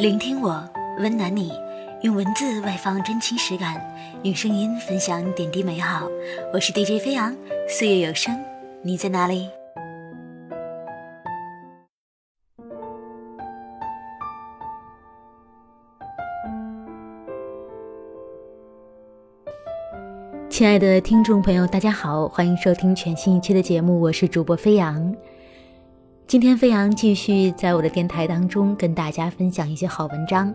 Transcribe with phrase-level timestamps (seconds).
[0.00, 0.66] 聆听我，
[1.00, 1.52] 温暖你，
[2.00, 3.78] 用文字外放真情实感，
[4.22, 6.08] 用声音分享点滴美好。
[6.54, 7.36] 我是 DJ 飞扬，
[7.68, 8.34] 岁月有声，
[8.82, 9.50] 你在哪里？
[20.48, 25.14] 亲爱的听众朋友，大家好，欢迎收听全新一期的节目，我是主播飞扬。
[26.30, 30.54] 今天飞扬继续在我的电台当中跟大家分享一些好文章。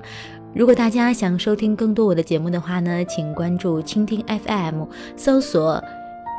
[0.54, 4.86] 如果大家想收听更多我的节目的话呢，请关注蜻蜓 FM，
[5.18, 5.84] 搜索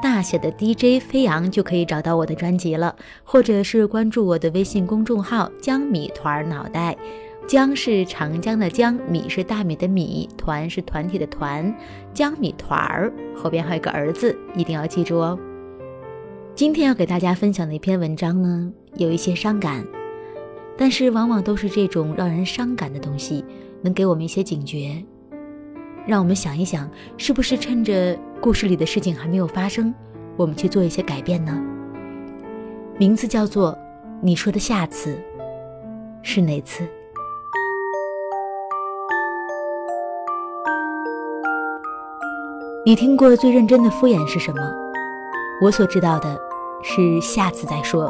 [0.02, 6.96] 大写的 DJ 飞扬就可以找到我的专辑了，或者是关注我的微信公众号“江米团儿脑袋”。
[7.46, 11.76] 江是长江的江，米是大米的米，团是团体的团，
[12.14, 15.38] 江米团儿后边还有个儿字，一定要记住哦。
[16.56, 18.72] 今天要给大家分享的一篇文章呢。
[18.94, 19.86] 有一些伤感，
[20.74, 23.44] 但是往往都是这种让人伤感的东西，
[23.82, 25.04] 能给我们一些警觉，
[26.06, 29.94] 让我们想一想，是不是趁着故事里的事情还没有发生，
[30.34, 31.62] 我们去做一些改变呢？
[32.96, 33.72] 名字叫做
[34.22, 35.14] 《你说的下次
[36.22, 36.84] 是哪次》？
[42.82, 44.62] 你听过最认真的敷衍是什么？
[45.60, 46.38] 我所知道的
[46.88, 48.08] 是下次再说。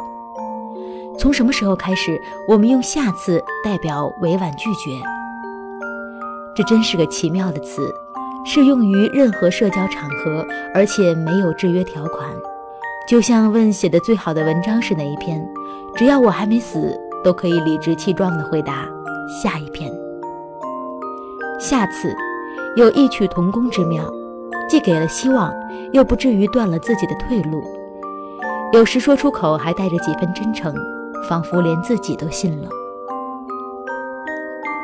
[1.17, 5.01] 从什么时候开始，我们用“下次”代表委婉拒绝？
[6.55, 7.91] 这真是个奇妙的词，
[8.45, 12.29] 适用于任何社交场合，而且没有制约条款。
[13.07, 15.43] 就像问写的最好的文章是哪一篇，
[15.95, 18.87] 只要我还没死，都可以理直气壮地回答
[19.41, 19.91] 下一篇。
[21.59, 22.13] 下次
[22.75, 24.03] 有异曲同工之妙，
[24.69, 25.51] 既给了希望，
[25.93, 27.59] 又不至于断了自己的退路。
[28.77, 30.71] 有时说出口还带着几分真诚。
[31.27, 32.69] 仿佛连自己都信了。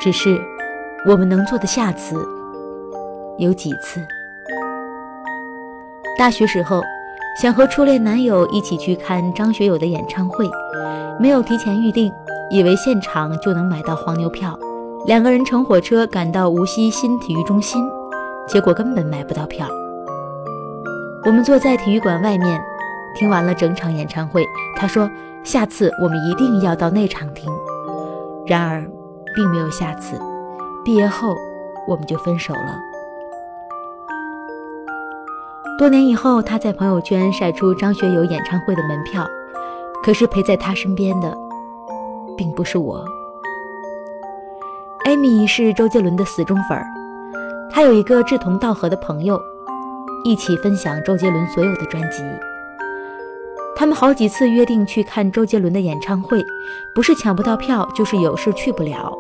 [0.02, 0.42] 只是，
[1.08, 2.16] 我们能做的下次
[3.38, 4.02] 有几次？
[6.18, 6.82] 大学时候，
[7.40, 10.50] 想和初恋男友一起去看张学友的演唱会，
[11.20, 12.12] 没有提前预定，
[12.50, 14.58] 以为现场就能买到黄牛票。
[15.06, 17.82] 两个人乘火车赶到无锡新体育中心，
[18.48, 19.68] 结果根本买不到票。
[21.26, 22.60] 我们坐在体育馆外面，
[23.16, 24.46] 听完了整场演唱会。
[24.76, 25.10] 他说。
[25.44, 27.52] 下次我们一定要到那场听。
[28.48, 28.90] 然而，
[29.36, 30.18] 并没有下次。
[30.86, 31.36] 毕业后，
[31.86, 32.80] 我们就分手了。
[35.78, 39.28] 多年以后，他在朋友圈晒出张学友演唱会的门票，
[40.02, 41.38] 可是陪在他身边的，
[42.38, 43.04] 并不是我。
[45.04, 46.86] 艾米是周杰伦的死忠粉儿，
[47.70, 49.38] 她有一个志同道合的朋友，
[50.24, 52.24] 一起分享周杰伦所有的专辑。
[53.84, 56.42] 他们好几次约定去看周杰伦的演唱会，
[56.96, 59.14] 不是抢不到票，就是有事去不了。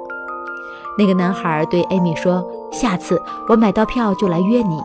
[0.97, 2.41] 那个男孩对艾米说
[2.72, 4.79] ：“下次我买到票就来约你。”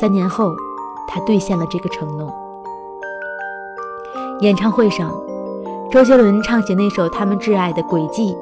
[0.00, 0.54] 三年后，
[1.06, 2.32] 他兑现了这个承诺。
[4.40, 5.12] 演唱会上，
[5.90, 8.34] 周杰伦唱起那首他们挚爱的《轨迹》，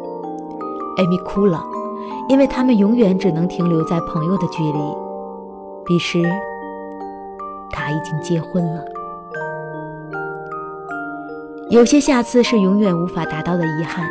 [0.96, 1.60] 艾米哭了，
[2.28, 4.78] 因为他们永远只能停留在朋友的距离。
[5.84, 6.22] 彼时，
[7.72, 8.93] 他已经结婚了。
[11.70, 14.06] 有些下次是永远无法达到的遗憾，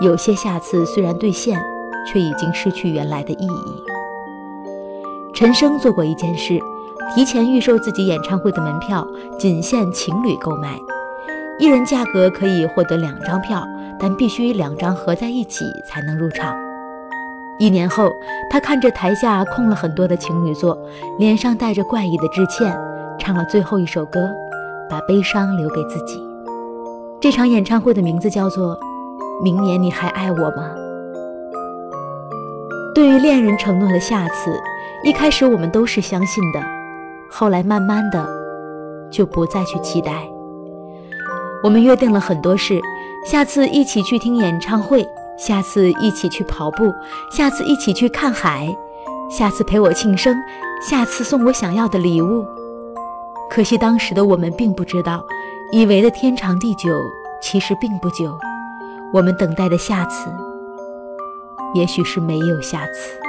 [0.00, 1.62] 有些下次虽然兑现，
[2.04, 3.82] 却已经失去原来的意义。
[5.32, 6.60] 陈升做过一件事，
[7.14, 9.06] 提前预售自己演唱会的门票，
[9.38, 10.76] 仅限情侣购买，
[11.56, 13.64] 一人价格可以获得两张票，
[13.98, 16.52] 但必须两张合在一起才能入场。
[17.58, 18.10] 一年后，
[18.50, 20.76] 他看着台下空了很多的情侣座，
[21.18, 22.76] 脸上带着怪异的致歉，
[23.20, 24.28] 唱了最后一首歌，
[24.90, 26.20] 把悲伤留给自己。
[27.22, 28.76] 这场演唱会的名字叫做
[29.40, 30.72] 《明年你还爱我吗》。
[32.92, 34.60] 对于恋人承诺的下次，
[35.04, 36.60] 一开始我们都是相信的，
[37.30, 38.28] 后来慢慢的
[39.08, 40.28] 就不再去期待。
[41.62, 42.80] 我们约定了很多事，
[43.24, 45.06] 下次一起去听演唱会，
[45.38, 46.92] 下次一起去跑步，
[47.30, 48.76] 下次一起去看海，
[49.30, 50.36] 下次陪我庆生，
[50.82, 52.44] 下次送我想要的礼物。
[53.48, 55.24] 可惜当时的我们并不知道。
[55.74, 56.90] 以为的天长地久，
[57.42, 58.38] 其实并不久。
[59.12, 60.30] 我们等待的下次，
[61.74, 63.20] 也许是没有下次。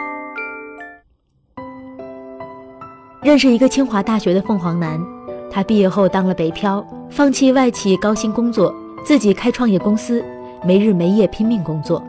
[3.21, 5.01] 认识一个清华大学的凤凰男，
[5.51, 8.73] 他毕业后当了北漂，放弃外企高薪工作，
[9.03, 10.23] 自己开创业公司，
[10.63, 12.01] 没日没夜拼命工作。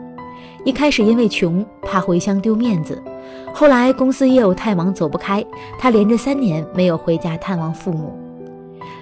[0.63, 3.01] 一开始因为穷，怕回乡丢面子，
[3.53, 5.45] 后来公司业务太忙走不开，
[5.79, 8.17] 他连着三年没有回家探望父母。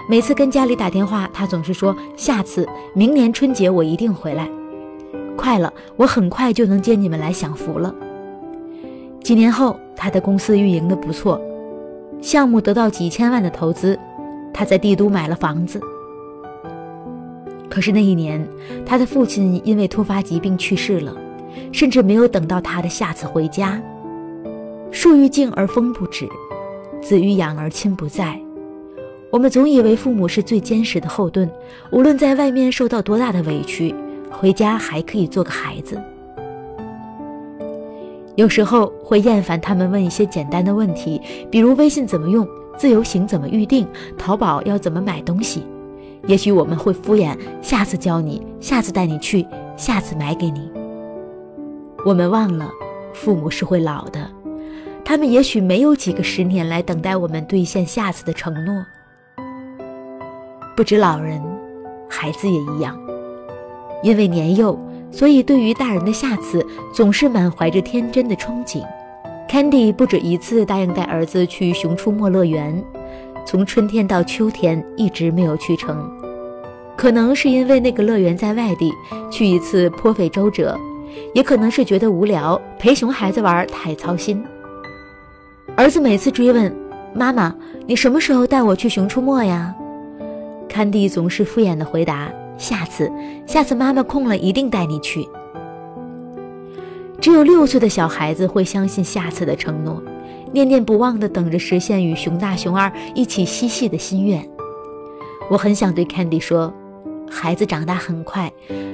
[0.09, 4.49] 每次跟家里打电话，他总是说：“下次明年春节我一定回来。”
[5.37, 7.93] 快了，我很快就能接你们来享福了。
[9.23, 11.41] 几年后，他的公司运营的不错，
[12.21, 13.97] 项目得到几千万的投资，
[14.53, 15.79] 他在帝都买了房子。
[17.69, 18.45] 可是那一年，
[18.85, 21.15] 他的父亲因为突发疾病去世了，
[21.71, 23.81] 甚至没有等到他的下次回家。
[24.91, 26.27] 树欲静而风不止，
[27.01, 28.39] 子欲养而亲不在。
[29.33, 31.49] 我们总以为父母是最坚实的后盾，
[31.89, 33.91] 无论在外面受到多大的委屈，
[34.29, 35.99] 回家还可以做个孩子。
[38.35, 41.19] 有时候会厌烦他们问一些简单的问题，
[41.49, 42.47] 比如微信怎么用，
[42.77, 43.87] 自由行怎么预定，
[44.19, 45.65] 淘宝要怎么买东西。
[46.27, 50.69] 也许我们会敷衍，下次教你，下次带你去，下次买给你。
[52.05, 52.69] 我们忘了，
[53.15, 54.29] 父母是会老的，
[55.03, 58.85] 他们也许没有几个十年来等待我们兑现下次的承诺。
[60.75, 61.41] 不止老人，
[62.09, 62.97] 孩子也一样。
[64.01, 64.77] 因为年幼，
[65.11, 68.83] 所以对于大人的下次总是满怀着天真的憧憬。
[69.47, 72.83] Candy 不止一次答应带儿子去熊出没乐园，
[73.45, 76.09] 从春天到秋天一直没有去成。
[76.97, 78.91] 可能是因为那个乐园在外地，
[79.31, 80.75] 去一次颇费周折；
[81.35, 84.43] 也可能是觉得无聊，陪熊孩子玩太操心。
[85.75, 86.75] 儿子每次追问
[87.13, 87.55] ：“妈妈，
[87.85, 89.73] 你什么时候带我去熊出没呀？”
[90.73, 93.11] 坎蒂总是敷衍的回答：“下次，
[93.45, 95.23] 下次妈妈空了一定带你去。”
[97.21, 100.01] 只有六岁的小孩子会相信下次的承诺，
[100.51, 104.43] 念念不忘的等着实现与熊大、熊二一起嬉戏的心愿。
[105.47, 106.73] 我很想对 Candy 说
[107.29, 108.51] ：“孩子长大很快，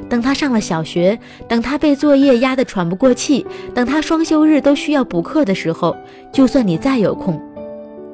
[0.09, 1.17] 等他上了小学，
[1.47, 5.95] 等他被作业压得喘不过气，等他双休日都需要补课的时候，
[6.33, 7.41] 就算你再有空，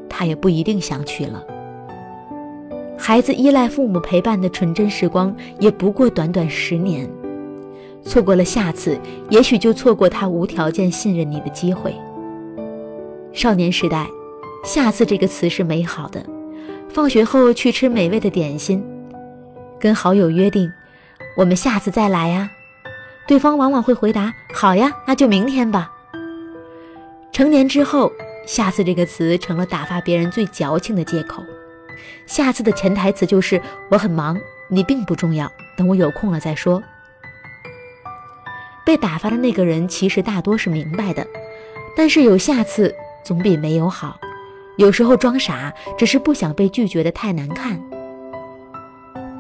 [0.07, 1.43] 他也不一定想去了。”
[2.97, 7.09] 孩子依赖父母陪伴的纯真时光，也不过短短十年。
[8.03, 8.99] 错过了下次，
[9.29, 11.95] 也许就错过他无条件信任你的机会。
[13.33, 14.07] 少年时代，
[14.63, 16.23] 下次这个词是美好的。
[16.89, 18.81] 放学后去吃美味的点心，
[19.79, 20.71] 跟好友约定，
[21.35, 22.49] 我们下次再来呀。
[23.27, 25.91] 对方往往会回答：“好呀，那就明天吧。”
[27.33, 28.11] 成年之后，
[28.45, 31.43] 下次这个词成了打发别人最矫情的借口。
[32.25, 34.37] 下次的潜台词就是我很忙，
[34.67, 36.81] 你并不重要，等我有空了再说。
[38.85, 41.25] 被打发的那个人其实大多是明白的，
[41.97, 42.93] 但是有下次
[43.23, 44.19] 总比没有好。
[44.77, 47.79] 有时候装傻只是不想被拒绝的太难看。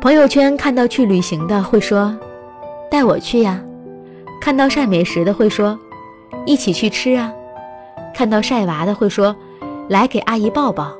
[0.01, 2.17] 朋友圈看到去旅行的会说
[2.89, 3.61] 带我去呀，
[4.41, 5.77] 看到晒美食的会说
[6.45, 7.31] 一起去吃啊，
[8.13, 9.35] 看到晒娃的会说
[9.89, 10.95] 来给阿姨抱抱。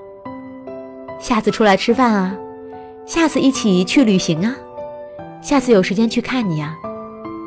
[1.19, 2.35] 下次出来吃饭啊，
[3.05, 4.55] 下次一起去旅行啊，
[5.41, 6.75] 下次有时间去看你啊。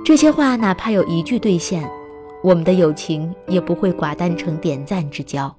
[0.04, 1.88] 这些话哪怕有一句兑现，
[2.42, 5.54] 我们的友情也不会寡淡成点赞之交。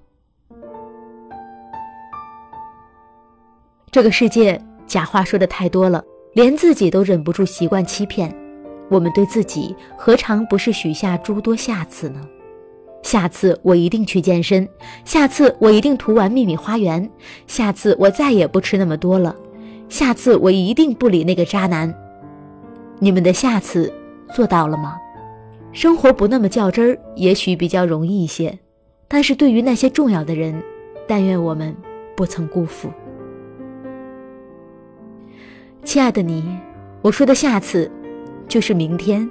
[3.91, 6.03] 这个世界假话说的太多了，
[6.33, 8.35] 连自己都忍不住习惯欺骗。
[8.89, 12.21] 我们对自己何尝不是许下诸多下次呢？
[13.01, 14.67] 下次我一定去健身，
[15.05, 17.09] 下次我一定涂完秘密花园，
[17.47, 19.35] 下次我再也不吃那么多了，
[19.87, 21.93] 下次我一定不理那个渣男。
[22.99, 23.91] 你们的下次
[24.33, 24.97] 做到了吗？
[25.71, 28.59] 生活不那么较真儿，也许比较容易一些，
[29.07, 30.61] 但是对于那些重要的人，
[31.07, 31.75] 但愿我们
[32.15, 32.89] 不曾辜负。
[35.83, 36.43] 亲爱的你，
[37.01, 37.89] 我说的下次，
[38.47, 39.27] 就是明天。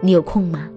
[0.00, 0.68] 你有空吗？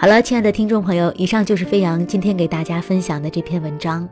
[0.00, 4.08] 好了，亲爱的听众朋友，以上就是飞扬今天给大家分享的这篇文章。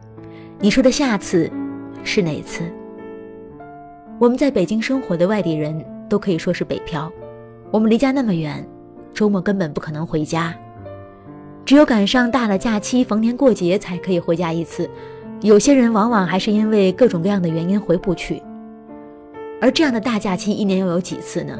[0.59, 1.49] 你说的下次
[2.03, 2.65] 是哪次？
[4.19, 7.09] 我们在北京生活的外地人都可以说是北漂，
[7.71, 8.69] 我们离家那么远，
[9.15, 10.53] 周末根本不可能回家，
[11.65, 14.91] 只有赶上大的假期、逢年过节才可以回家一次。
[15.41, 18.43] 有些人往往还是因为各种各样的原因回不去。
[19.61, 21.57] 而这样的大假期一年又有几次呢？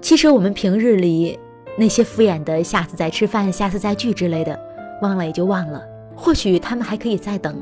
[0.00, 1.38] 其实我们平日里。
[1.78, 4.58] 那些敷衍的“下次再吃饭，下次再聚”之类的，
[5.00, 5.80] 忘了也就忘了。
[6.16, 7.56] 或许他们还可以再等，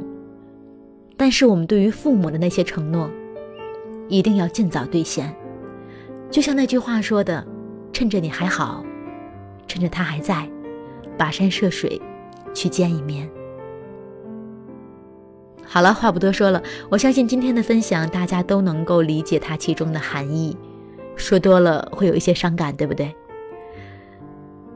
[1.18, 3.10] 但是我们对于父母的那些承诺，
[4.08, 5.36] 一定要尽早兑现。
[6.30, 7.46] 就像那句话说的
[7.92, 8.82] ：“趁着你还好，
[9.68, 10.48] 趁着他还在，
[11.18, 12.00] 跋山涉水，
[12.54, 13.28] 去见一面。”
[15.62, 20.56] 好了，话不多说了，我相信今天的分享大家都能够理解它其中的含义。
[21.16, 23.14] 说多了会有一些伤感，对不对？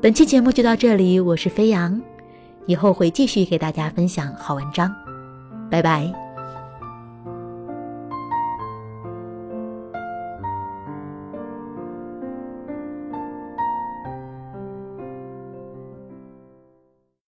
[0.02, 2.00] 本期节目就到这里，我是飞扬。
[2.64, 4.90] 以后会继续给大家分享好文章。
[5.70, 6.29] 拜拜。